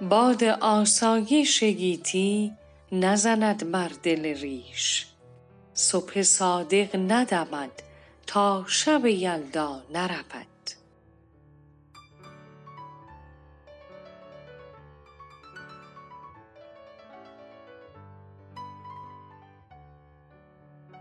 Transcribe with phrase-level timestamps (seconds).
[0.00, 2.52] باد آسایش گیتی
[2.92, 5.06] نزند بر دل ریش.
[5.74, 7.70] صبح صادق ندمد
[8.26, 10.46] تا شب یلدا نرود.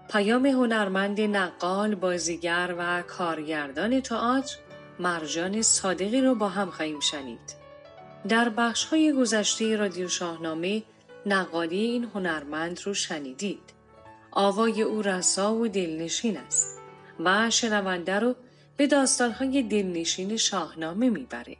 [0.09, 4.55] پیام هنرمند نقال بازیگر و کارگردان تئاتر
[4.99, 7.64] مرجان صادقی رو با هم خواهیم شنید.
[8.29, 10.83] در بخش های گذشته رادیو شاهنامه
[11.25, 13.73] نقالی این هنرمند رو شنیدید.
[14.31, 16.79] آوای او رسا و دلنشین است
[17.19, 18.35] و شنونده رو
[18.77, 21.57] به داستانهای دلنشین شاهنامه می‌بره.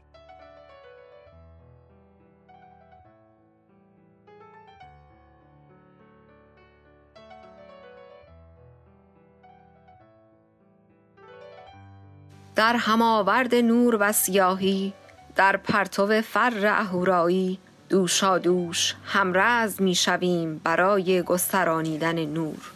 [12.55, 14.94] در هماورد نور و سیاهی
[15.36, 22.72] در پرتو فر اهورایی دوشادوش همرز می شویم برای گسترانیدن نور.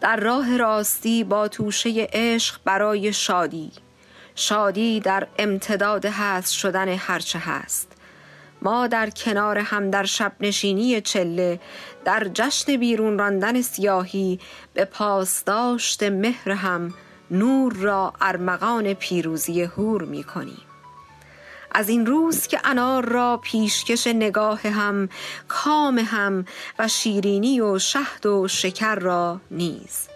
[0.00, 3.72] در راه راستی با توشه عشق برای شادی.
[4.34, 7.92] شادی در امتداد هست شدن هرچه هست.
[8.62, 11.60] ما در کنار هم در شب نشینی چله
[12.04, 14.40] در جشن بیرون راندن سیاهی
[14.74, 16.94] به پاسداشت مهر هم
[17.30, 20.65] نور را ارمغان پیروزی هور می کنیم
[21.76, 25.08] از این روز که انار را پیشکش نگاه هم
[25.48, 26.44] کام هم
[26.78, 30.08] و شیرینی و شهد و شکر را نیز.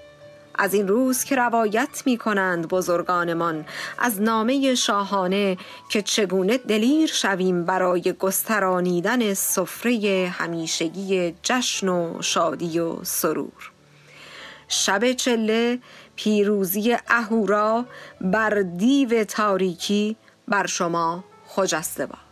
[0.54, 3.65] از این روز که روایت می کنند بزرگانمان
[3.98, 5.56] از نامه شاهانه
[5.88, 13.71] که چگونه دلیر شویم برای گسترانیدن سفره همیشگی جشن و شادی و سرور.
[14.69, 15.78] شب چله
[16.16, 17.84] پیروزی اهورا
[18.21, 20.16] بر دیو تاریکی
[20.48, 21.25] بر شما
[21.55, 22.30] خجسته باد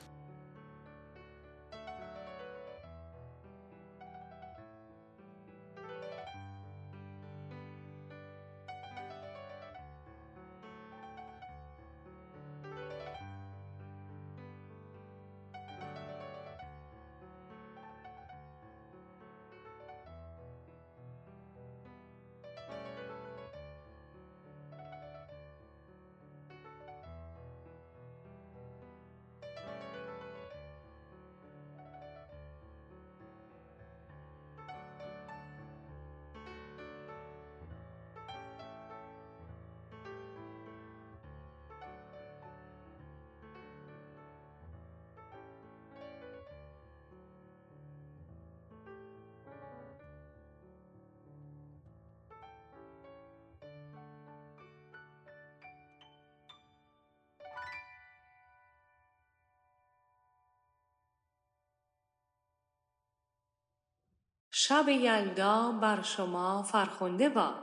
[64.68, 67.62] شب یلدا بر شما فرخنده باد.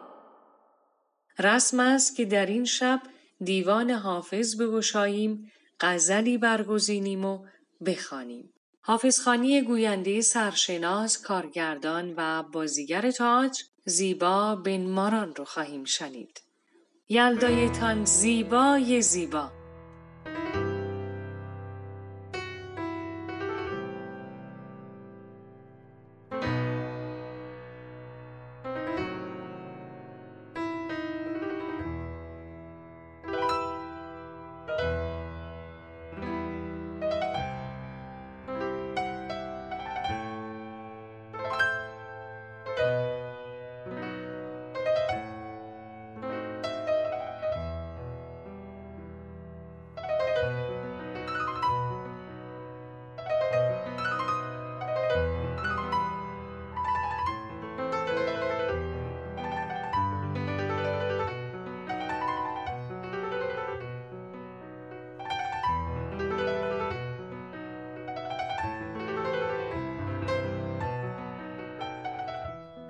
[1.40, 3.02] رسم است که در این شب
[3.44, 7.46] دیوان حافظ بگشاییم غزلی برگزینیم و
[7.86, 8.54] بخوانیم.
[8.82, 16.42] حافظخانی گوینده سرشناس کارگردان و بازیگر تاج زیبا بن ماران رو خواهیم شنید.
[17.10, 19.52] یلدایتان زیبای زیبا.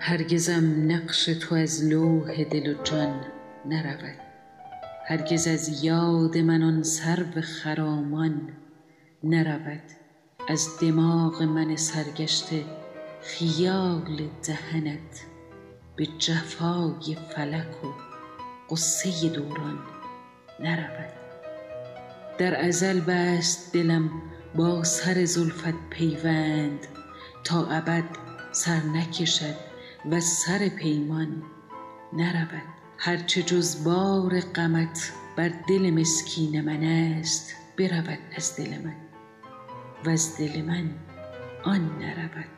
[0.07, 3.21] هرگزم نقش تو از لوح دل و جان
[3.65, 4.19] نرود.
[5.07, 8.49] هرگز از یاد من آن سرو خرامان
[9.23, 9.81] نرود.
[10.49, 12.63] از دماغ من سرگشته
[13.21, 15.25] خیال دهنت
[15.95, 17.87] به جفای فلک و
[18.69, 19.79] غصه دوران
[20.59, 21.13] نرود.
[22.37, 24.09] در ازل بست دلم
[24.55, 26.87] با سر زلفت پیوند
[27.43, 28.03] تا ابد
[28.51, 29.64] سر نکشد
[30.11, 31.43] وز سر پیمان
[32.13, 32.63] نرود.
[32.97, 38.95] هر چه جز بار غمت بر دل مسکین من است برود از دل من.
[40.05, 40.89] وز دل من
[41.63, 42.49] آن نرود.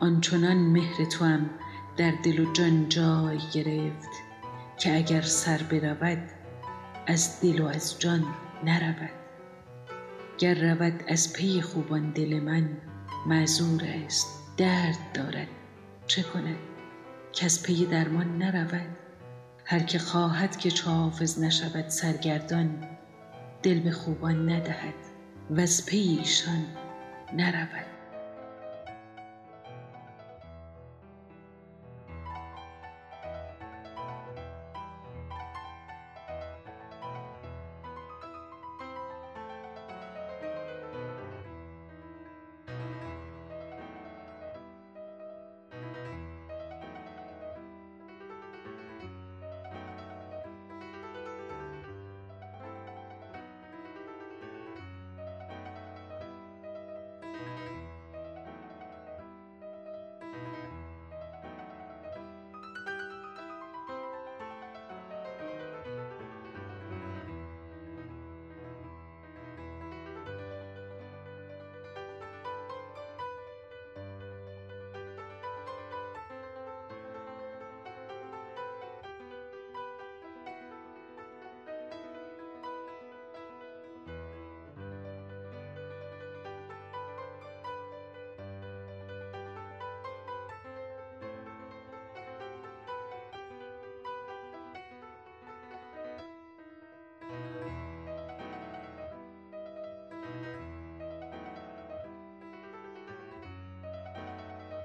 [0.00, 1.50] آنچنان مهر توام
[1.96, 4.10] در دل و جان جای گرفت
[4.78, 6.30] که اگر سر برود
[7.06, 8.24] از دل و از جان
[8.64, 9.10] نرود.
[10.38, 12.68] گر رود از پی خوبان دل من
[13.26, 15.48] معذور است درد دارد
[16.10, 16.58] چه کند
[17.32, 18.96] کز پی درمان نرود.
[19.64, 22.88] هر که خواهد که حافظ نشود سرگردان
[23.62, 24.94] دل به خوبان ندهد.
[25.50, 26.66] وز پی ایشان
[27.32, 27.89] نرود.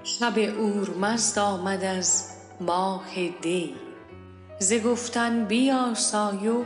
[0.07, 2.29] شب اورمزد آمد از
[2.59, 3.75] ماه دی.
[4.59, 6.63] ز گفتن بیاسای و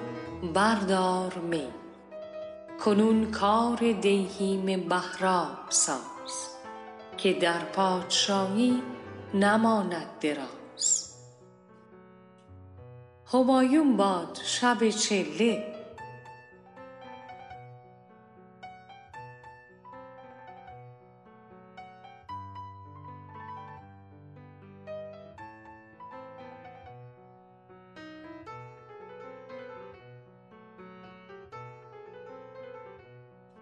[0.53, 1.67] بردار می.
[2.85, 6.47] کنون کار دیهیم بهرام ساز
[7.17, 8.83] که در پادشاهی
[9.33, 11.13] نماند دراز.
[13.33, 15.68] همایون باد شب چله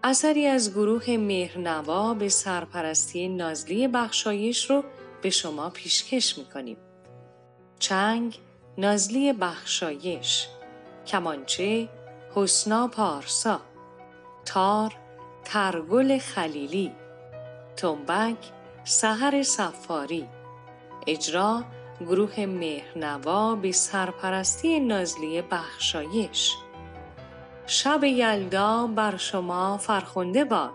[0.08, 4.84] اثری از گروه مهرنوا به سرپرستی نازلی بخشایش رو
[5.22, 6.76] به شما پیشکش می‌کنیم.
[7.78, 8.38] چنگ
[8.78, 10.48] نازلی بخشایش.
[11.06, 11.88] کمانچه
[12.34, 13.60] حسنا پارسا.
[14.44, 14.94] تار
[15.44, 16.92] ترگل خلیلی.
[17.76, 18.38] تنبک
[18.84, 20.28] سهر سفاری
[21.06, 21.64] اجرا
[22.00, 26.54] گروه مهرنوا به سرپرستی نازلی بخشایش.
[27.70, 30.70] شب یلدا بر شما فرخنده باد.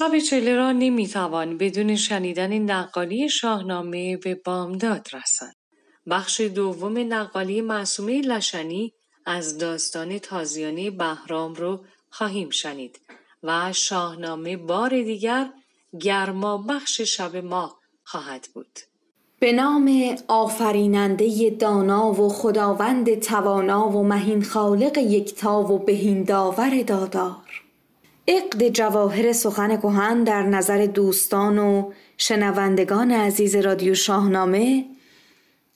[0.00, 5.56] شب چله را نمی‌توان بدون شنیدن نقالی شاهنامه به بامداد رساند.
[6.10, 8.92] بخش دوم نقالی معصومه لشنی
[9.26, 13.00] از داستان تازیانه بهرام رو خواهیم شنید
[13.42, 15.50] و شاهنامه بار دیگر
[16.00, 18.78] گرما بخش شب ما خواهد بود.
[19.40, 27.49] به نام آفریننده دانا و خداوند توانا و مهین خالق یکتا و بهین داور دادار
[28.30, 34.84] عقد جواهر سخن کهن در نظر دوستان و شنوندگان عزیز رادیو شاهنامه.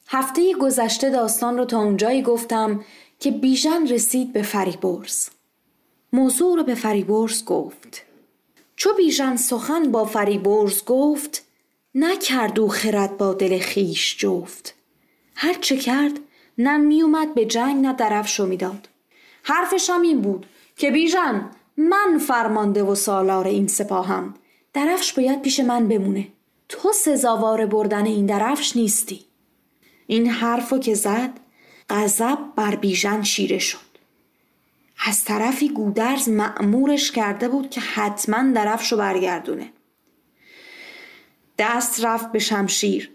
[0.08, 2.84] هفته گذشته داستان رو تا اونجایی گفتم
[3.20, 5.28] که بیژن رسید به فریبرز.
[6.12, 8.02] موضوع رو به فریبرز گفت.
[8.76, 11.44] چو بیژن سخن با فریبرز گفت
[11.94, 14.74] نکرد او خرد با دل خیش جفت.
[15.34, 16.12] هر چه کرد
[16.58, 18.88] نه میومد به جنگ نه درفشو می‌داد.
[19.42, 20.46] حرفش هم این بود
[20.76, 24.34] که بیژن من فرمانده و سالار این سپاهم.
[24.72, 26.28] درفش باید پیش من بمونه.
[26.68, 29.24] تو سزاوار بردن این درفش نیستی.
[30.06, 31.30] این حرفو که زد
[31.90, 33.78] غضب بر بیژن شیره شد.
[35.06, 39.72] از طرفی گودرز معمورش کرده بود که حتما درفشو برگردونه.
[41.58, 43.10] دست رفت به شمشیر.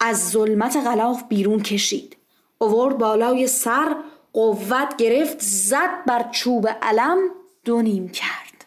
[0.00, 2.16] از ظلمت غلاف بیرون کشید.
[2.58, 3.96] اوورد بالای سر
[4.32, 7.18] قوت گرفت زد بر چوب علم.
[7.64, 8.64] دو نیم کرد.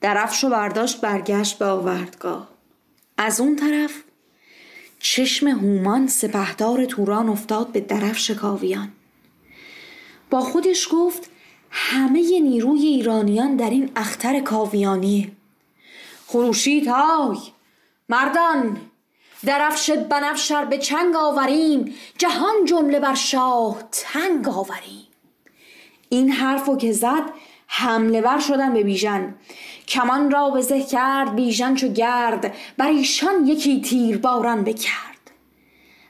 [0.00, 2.48] درفشو برداشت برگشت به آوردگاه.
[3.18, 4.02] از اون طرف
[4.98, 8.92] چشم هومان سپهدار توران افتاد به درفش کاویان
[10.30, 11.30] با خودش گفت
[11.70, 15.32] همه نیروی ایرانیان در این اختر کاویانیه.
[16.26, 17.38] خروشید های
[18.08, 18.80] مردان
[19.44, 25.06] درفش بنفشر به چنگ آوریم جهان جمله بر شاه تنگ آوریم.
[26.08, 27.22] این حرفو که زد
[27.74, 29.34] حمله ور شدن به بیژن.
[29.88, 32.54] کمان را به کرد بیژن چو گرد.
[32.76, 35.30] بر ایشان یکی تیر باران بکرد.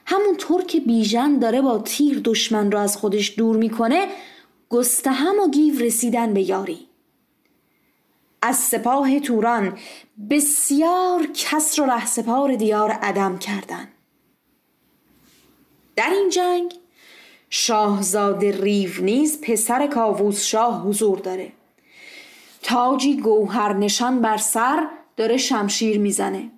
[0.05, 4.07] همونطور که بیژن داره با تیر دشمن را از خودش دور می‌کنه
[4.69, 6.87] گستهم و گیو رسیدن به یاری.
[8.41, 9.77] از سپاه توران
[10.29, 13.87] بسیار کس و ره سپار دیار عدم کردن.
[15.95, 16.73] در این جنگ
[17.55, 21.51] شاهزاده ریو نیز پسر کاووس شاه حضور داره.
[22.63, 26.51] تاجی گوهر نشان بر سر داره شمشیر می‌زنه.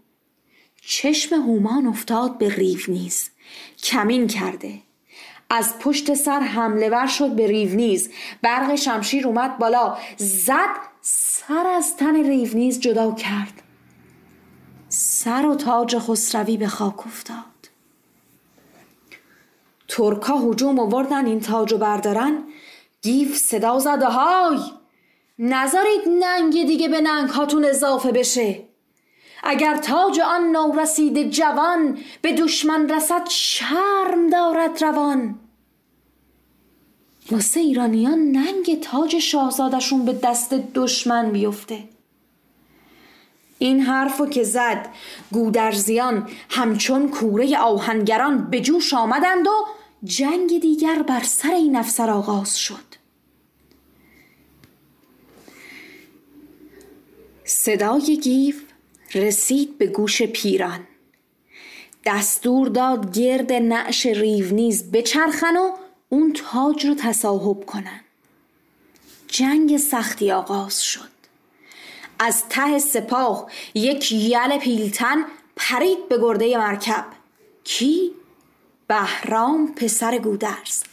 [0.82, 3.30] چشم هومان افتاد به ریو نیز.
[3.84, 4.80] کمین کرده.
[5.50, 8.10] از پشت سر حمله ور شد به ریونیز
[8.42, 9.98] برق شمشیر اومد بالا.
[10.18, 13.62] زد سر از تن ریونیز جدا کرد.
[14.90, 17.55] سر و تاج خسروی به خاک افتاد.
[19.88, 22.44] ترکا هجوم آوردن این تاج و بردارن.
[23.02, 24.60] گیف صدا زد های!
[25.40, 28.64] نذارید ننگ دیگه به ننگ هاتون اضافه بشه.
[29.44, 35.40] اگر تاج آن نورسید جوان به دشمن رسد شرم دارد روان.
[37.32, 41.95] واسه ایرانیان ننگ تاج شاهزادشون به دست دشمن بیفته.
[43.60, 44.90] این حرفو که زد
[45.32, 49.66] گودرزیان همچون کوره آهنگران به جوش آمدند و
[50.04, 52.96] جنگ دیگر بر سر این افسر آغاز شد.
[57.46, 58.62] صدای گیف
[59.14, 60.88] رسید به گوش پیران.
[62.06, 65.72] دستور داد گرد نعش ریونیز بچرخن و
[66.10, 68.02] اون تاج رو تصاحب کنن.
[69.28, 71.15] جنگ سختی آغاز شد.
[72.20, 77.06] از ته سپاه یک یل پیلتن پرید به گرده مرکب.
[77.64, 78.12] کی؟
[78.88, 80.84] بهرام پسر گودرز.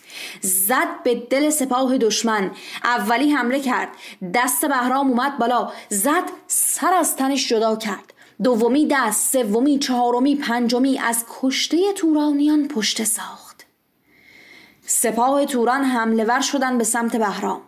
[0.40, 2.50] زد به دل سپاه دشمن.
[2.84, 3.88] اولی حمله کرد.
[4.34, 5.72] دست بهرام اومد بالا.
[5.88, 8.12] زد سر از تنش جدا کرد.
[8.42, 13.66] دومی دست سومی چهارمی پنجمی از کشته تورانیان پشت ساخت.
[14.86, 17.60] سپاه توران حمله ور شدن به سمت بهرام.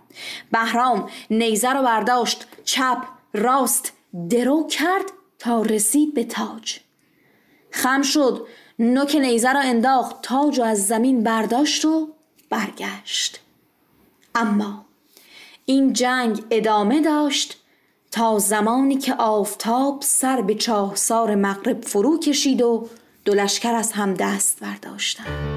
[0.52, 2.46] بهرام نیزه رو برداشت.
[2.64, 3.92] چپ راست
[4.30, 5.04] درو کرد
[5.38, 6.78] تا رسید به تاج.
[7.70, 8.46] خم شد
[8.78, 12.08] نوک نیزه را انداخت تاج و از زمین برداشت و
[12.50, 13.40] برگشت.
[14.34, 14.84] اما
[15.64, 17.60] این جنگ ادامه داشت
[18.10, 22.88] تا زمانی که آفتاب سر به چاهسار مغرب فرو کشید و
[23.24, 23.40] دو
[23.74, 25.53] از هم دست برداشتند.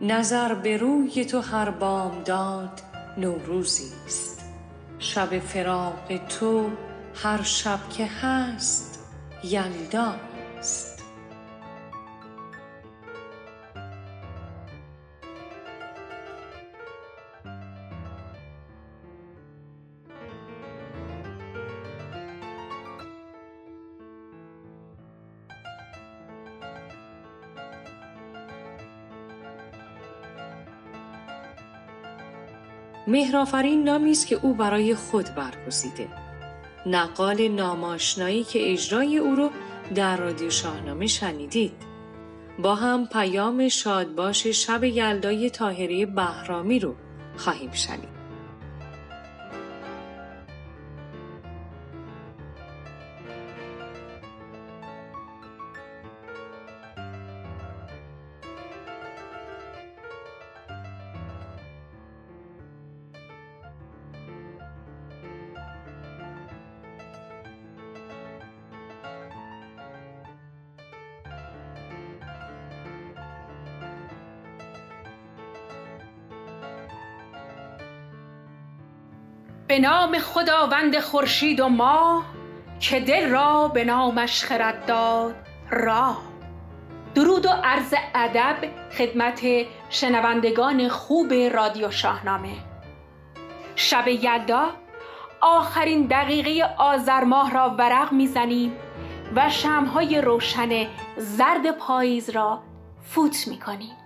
[0.00, 2.82] نظر به روی تو هر بامداد
[3.18, 4.40] نوروزی است.
[4.98, 6.70] شب فراق تو
[7.14, 9.04] هر شب که هست
[9.44, 10.14] یلدا
[10.58, 10.95] است.
[33.36, 36.08] مهرافرین نامی است که او برای خود برگزیده.
[36.86, 39.50] نقال ناماشنایی که اجرای او رو
[39.94, 41.72] در رادیو شاهنامه شنیدید.
[42.58, 46.94] با هم پیام شادباش شب یلدای تاهری بهرامی رو
[47.36, 48.15] خواهیم شنید.
[79.76, 82.24] به نام خداوند خورشید و ماه
[82.80, 85.34] که دل را به نامش خرد داد
[85.70, 86.22] راه.
[87.14, 88.56] درود و عرض ادب
[88.98, 89.40] خدمت
[89.90, 92.52] شنوندگان خوب رادیو شاهنامه.
[93.74, 94.66] شب یلدا
[95.40, 98.72] آخرین دقیقه آذر ماه را ورق می‌زنیم
[99.34, 100.86] و شمهای روشن
[101.16, 102.62] زرد پاییز را
[103.02, 103.96] فوت می‌کنیم.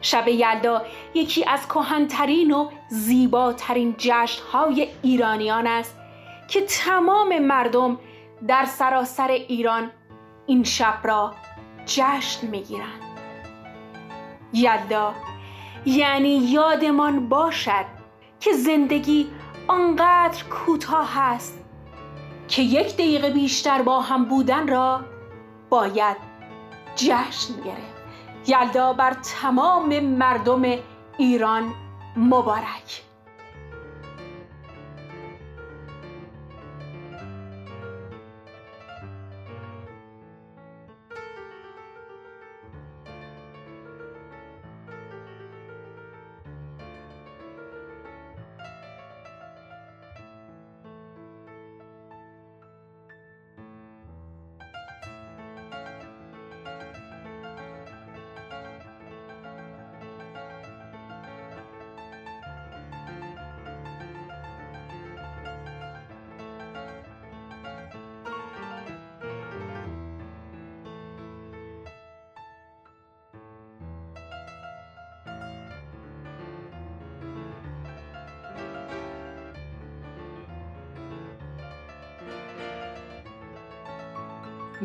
[0.00, 0.82] شب یلدا
[1.14, 5.96] یکی از کهنترین و زیباترین جشنهای ایرانیان است
[6.48, 7.98] که تمام مردم
[8.48, 9.90] در سراسر ایران
[10.46, 11.34] این شب را
[11.86, 13.00] جشن می‌گیرند.
[14.52, 15.14] یلدا
[15.84, 17.84] یعنی یادمان باشد
[18.40, 19.26] که زندگی
[19.68, 21.64] آنقدر کوتاه است
[22.48, 25.00] که یک دقیقه بیشتر با هم بودن را
[25.70, 26.16] باید
[26.96, 27.99] جشن گرفت.
[28.46, 30.62] یلدا بر تمام مردم
[31.18, 31.74] ایران
[32.16, 33.09] مبارک.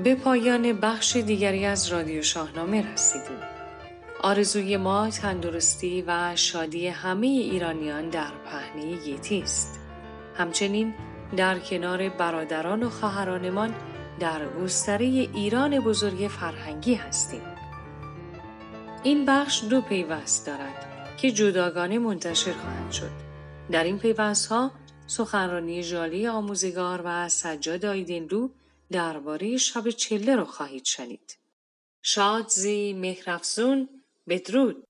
[0.03, 3.37] به پایان بخش دیگری از رادیو شاهنامه رسیدیم.
[4.23, 9.79] آرزوی ما تندرستی و شادی همه ایرانیان در پهنه گیتی است.
[10.37, 10.93] همچنین
[11.37, 13.75] در کنار برادران و خواهرانمان
[14.19, 17.41] در گستره ایران بزرگ فرهنگی هستیم.
[19.03, 20.85] این بخش دو پیوست دارد
[21.17, 23.11] که جداگانه منتشر خواهند شد.
[23.71, 24.53] در این پیوست
[25.07, 28.49] سخنرانی جالی آموزگار و سجاد آیدینلو
[28.91, 31.37] درباره شب چله رو خواهید شنید.
[32.01, 33.89] شادزی مهرفزون
[34.27, 34.87] بدرود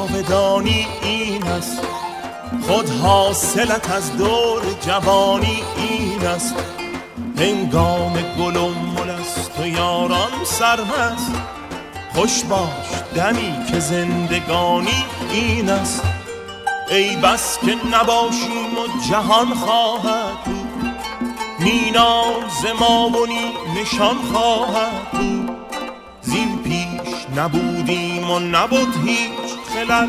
[0.00, 1.82] جاودانی این است.
[2.66, 6.54] خود حاصلت از دور جوانی این است.
[7.38, 11.32] هنگام گل و ملست و یاران سرمست.
[12.14, 16.02] خوش باش دمی که زندگانی این است.
[16.90, 20.94] ای بس که نباشیم و جهان خواهد بود.
[21.58, 23.10] میناز ما
[23.80, 25.50] نشان خواهد بود.
[26.22, 29.49] زین پیش نبودیم و نبود هیچ.
[29.80, 30.08] خلل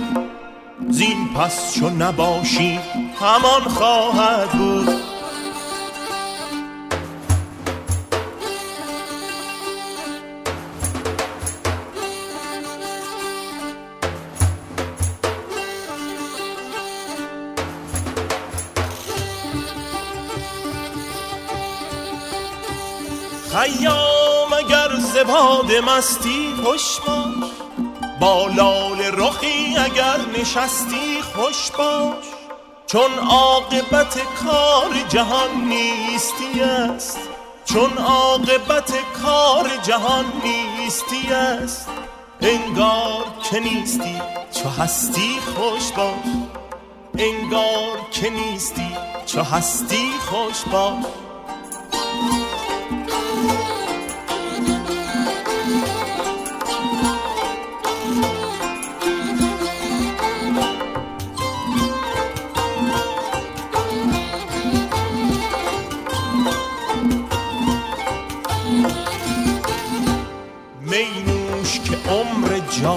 [0.90, 2.80] زین پس چو نباشی
[3.20, 4.90] همان خواهد بود.
[23.52, 27.61] خیام اگر زباد مستی خوش باش.
[28.22, 32.26] با لال رخی اگر نشستی خوش باش
[32.88, 37.20] چون عاقبت کار جهان نیستی است.
[37.66, 41.90] چون عاقبت کار جهان نیستی است.
[42.42, 46.14] انگار که نیستی چو هستی خوش باش.
[47.18, 51.31] انگار که نیستی چو هستی خوش باش.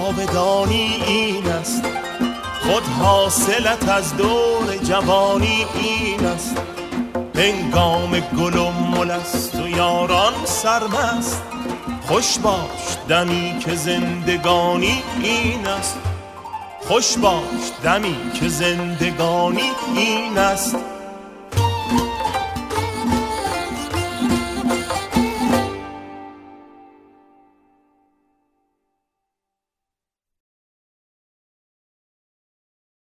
[0.05, 1.83] جاودانی این است.
[2.61, 6.55] خود حاصلت از دور جوانی این است.
[7.35, 11.41] هنگام گل و مل است و یاران سرمست.
[12.07, 15.97] خوش باش دمی که زندگانی این است.
[16.87, 20.75] خوش باش دمی که زندگانی این است.